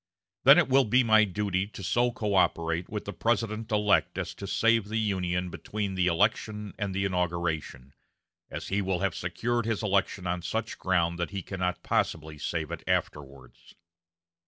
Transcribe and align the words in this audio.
Then 0.45 0.57
it 0.57 0.67
will 0.67 0.85
be 0.85 1.03
my 1.03 1.25
duty 1.25 1.67
to 1.67 1.83
so 1.83 2.09
coöperate 2.11 2.89
with 2.89 3.05
the 3.05 3.13
President 3.13 3.71
elect 3.71 4.17
as 4.17 4.33
to 4.33 4.47
save 4.47 4.85
the 4.85 4.97
Union 4.97 5.51
between 5.51 5.93
the 5.93 6.07
election 6.07 6.73
and 6.79 6.95
the 6.95 7.05
inauguration, 7.05 7.93
as 8.49 8.69
he 8.69 8.81
will 8.81 9.01
have 9.01 9.13
secured 9.13 9.65
his 9.67 9.83
election 9.83 10.25
on 10.25 10.41
such 10.41 10.79
ground 10.79 11.19
that 11.19 11.29
he 11.29 11.43
cannot 11.43 11.83
possibly 11.83 12.39
save 12.39 12.71
it 12.71 12.83
afterwards." 12.87 13.75